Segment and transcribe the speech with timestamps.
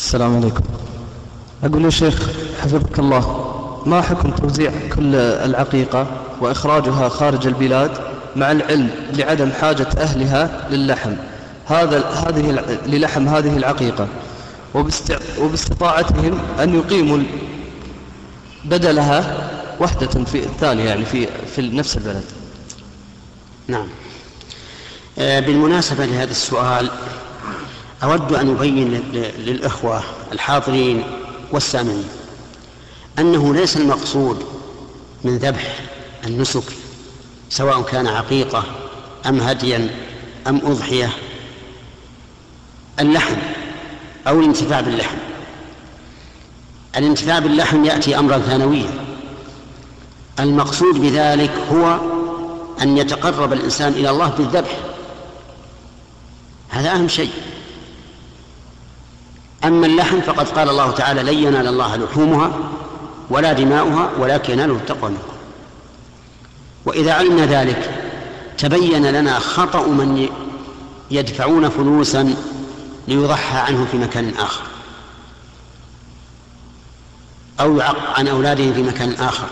[0.00, 0.62] السلام عليكم.
[1.64, 2.28] أقول يا شيخ
[2.62, 3.42] حفظك الله
[3.86, 6.06] ما حكم توزيع كل العقيقة
[6.40, 7.90] وإخراجها خارج البلاد
[8.36, 11.12] مع العلم لعدم حاجة أهلها للحم؟
[11.66, 14.08] هذا هذه للحم هذه العقيقة.
[14.74, 17.18] وباست- وباستطاعتهم أن يقيموا
[18.64, 19.48] بدلها
[19.80, 22.24] وحدة في الثانية يعني في في نفس البلد.
[23.68, 23.86] نعم.
[25.18, 26.90] آه، بالمناسبة لهذا السؤال
[28.02, 30.02] أود أن أبين لل- للإخوة
[30.32, 31.02] الحاضرين
[31.52, 32.04] والسامعين
[33.18, 34.44] أنه ليس المقصود
[35.24, 35.78] من ذبح
[36.26, 36.62] النسك
[37.50, 38.64] سواء كان عقيقة
[39.26, 39.90] أم هديا
[40.46, 41.10] أم أضحية
[43.00, 43.36] اللحم
[44.28, 45.16] أو الانتفاع باللحم.
[46.96, 48.90] الانتفاع باللحم يأتي أمرا ثانويا.
[50.40, 51.98] المقصود بذلك هو
[52.82, 54.76] أن يتقرب الإنسان إلى الله بالذبح.
[56.68, 57.30] هذا أهم شيء.
[59.66, 62.50] أما اللحم فقد قال الله تعالى لن ينال الله لحومها
[63.30, 65.32] ولا دماؤها ولكن يناله التقوى منكم.
[66.84, 67.90] وإذا علمنا ذلك
[68.58, 70.28] تبين لنا خطأ من
[71.10, 72.34] يدفعون فلوسا
[73.08, 74.62] ليضحى عنه في مكان آخر
[77.60, 79.46] أو يعق عن أولادهم في مكان آخر.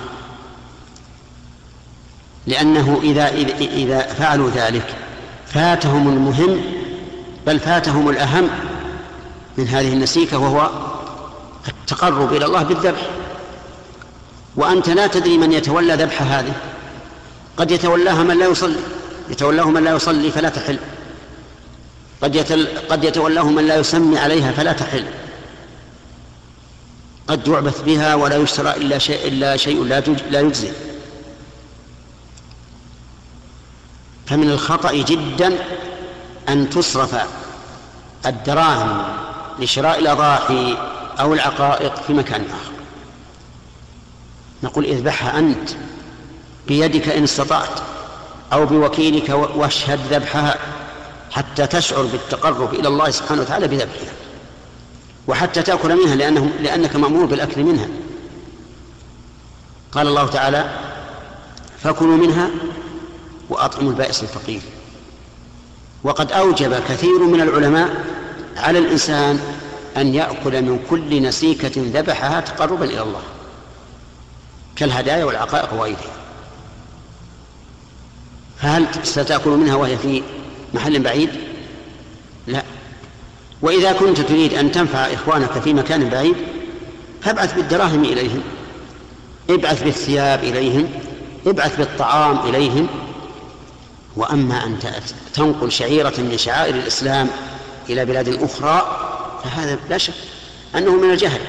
[2.47, 4.95] لأنه إذا إذا- إذا فعلوا ذلك
[5.47, 6.61] فاتهم المهم
[7.47, 8.49] بل فاتهم الأهم
[9.58, 10.70] من هذه النسيكة وهو
[11.69, 13.00] التقرب إلى الله بالذبح.
[14.56, 16.55] وأنت لا تدري من يتولى ذبح هذه.
[17.56, 18.80] قد يتولاها من لا يصلي.
[19.30, 20.78] يتولاه من لا يصلي فلا تحل.
[22.22, 25.05] قد يتل قد يتولاه من لا يسمي عليها فلا تحل.
[27.28, 30.72] قد يعبث بها ولا يشترى إلا شيء إلا شيء لا تج- لا يجزي.
[34.27, 35.58] فمن الخطأ جدا
[36.48, 37.16] أن تصرف
[38.27, 39.02] الدراهم
[39.58, 40.78] لشراء الأضاحي
[41.20, 42.72] أو العقائق في مكان آخر.
[44.62, 45.70] نقول اذبحها أنت
[46.69, 47.80] بيدك إن استطعت
[48.53, 50.59] أو بوكيلك واشهد ذبحها
[51.31, 54.12] حتى تشعر بالتقرب إلى الله سبحانه وتعالى بذبحها.
[55.26, 57.88] وحتى تأكل منها لأنه لأنك مأمور بالأكل منها.
[59.93, 60.78] قال الله تعالى
[61.82, 62.50] فكلوا منها
[63.50, 64.60] وأطعموا البائس الفقير.
[66.04, 68.04] وقد أوجب كثير من العلماء
[68.56, 69.41] على الإنسان
[69.97, 73.22] أن يأكل من كل نسيكة ذبحها تقربا إلى الله
[74.76, 76.15] كالهدايا والعقائق وغيرها.
[78.59, 80.22] فهل ستأكل منها وهي في
[80.75, 81.31] محل بعيد؟
[82.47, 82.62] لا.
[83.62, 86.37] وإذا كنت تريد أن تنفع إخوانك في مكان بعيد
[87.22, 88.43] فابعث بالدراهم إليهم
[89.50, 90.91] ابعث بالثياب إليهم
[91.47, 92.87] ابعث بالطعام إليهم.
[94.16, 94.78] وأما أن
[95.34, 97.28] تنقل شعيرة من شعائر الإسلام
[97.91, 99.00] إلى بلاد أخرى
[99.45, 100.15] فهذا لا شك
[100.77, 101.41] أنه من الجهل.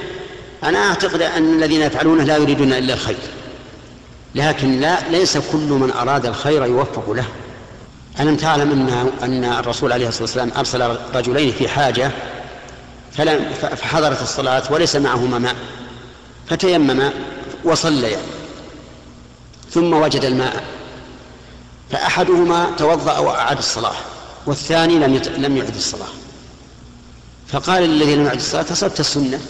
[0.64, 3.16] أنا أعتقد أن الذين يفعلونه لا يريدون إلا الخير.
[4.34, 7.24] لكن لا ليس كل من أراد الخير يوفق له.
[8.20, 12.10] ألم تعلم أن أن الرسول عليه الصلاة والسلام أرسل رجلين في حاجة
[13.12, 15.56] فلم فحضرت الصلاة وليس معهما ماء.
[16.48, 17.12] فتيمما
[17.64, 18.18] وصليا.
[19.70, 20.64] ثم وجد الماء.
[21.90, 23.96] فأحدهما توضأ وأعاد الصلاة
[24.46, 25.20] والثاني لم.
[25.36, 26.08] لم يعد الصلاة.
[27.48, 29.40] فقال للذي لم يعد الصلاة أصبت السنة.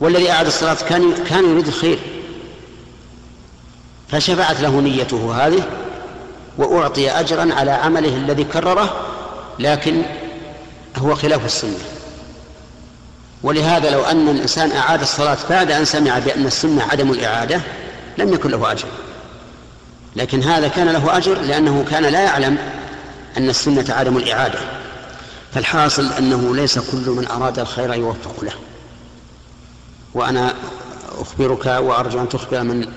[0.00, 1.98] والذي أعاد الصلاة كان كان يريد الخير.
[4.08, 5.62] فشفعت له نيته هذه
[6.58, 9.06] وأعطي أجرا على عمله الذي كرره
[9.58, 10.02] لكن
[10.96, 11.78] هو خلاف السنة.
[13.42, 17.60] ولهذا لو أن الإنسان أعاد الصلاة بعد أن سمع بأن السنة عدم الإعادة
[18.18, 18.88] لم يكن له أجر.
[20.16, 22.58] لكن هذا كان له أجر لأنه كان لا يعلم
[23.36, 24.58] أن السنة عدم الإعادة.
[25.52, 28.52] فالحاصل أنه ليس كل من أراد الخير يوفق له.
[30.14, 30.54] وأنا
[31.18, 32.92] أخبرك وأرجو أن تخبر من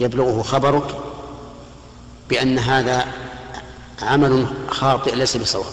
[0.00, 0.96] يبلغه خبرك
[2.28, 3.06] بأن هذا
[4.02, 5.72] عمل خاطئ ليس بصواب.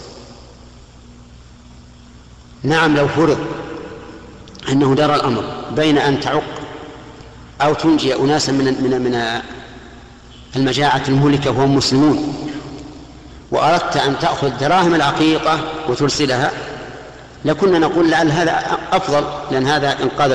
[2.62, 3.38] نعم لو فرض
[4.68, 5.44] أنه دار الأمر
[5.76, 6.44] بين أن تعق
[7.60, 9.40] أو تنجي أناسا من من من
[10.56, 12.43] المجاعة المهلكة وهم مسلمون
[13.54, 16.50] وأردت أن تأخذ دراهم العقيقة وترسلها.
[17.44, 20.32] لكنا نقول لعل هذا أفضل لأن هذا إنقاذ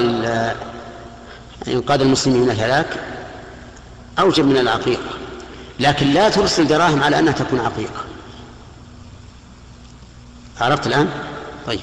[1.68, 2.88] إنقاذ المسلمين من الهلاك
[4.20, 5.10] أوجب من العقيقة.
[5.80, 8.04] لكن لا ترسل دراهم على أنها تكون عقيقة.
[10.62, 11.10] عرفت الآن؟
[11.68, 11.80] طيب.